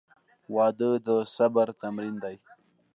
•واده 0.55 0.91
د 1.05 1.07
صبر 1.35 1.67
تمرین 1.81 2.15
دی. 2.23 2.35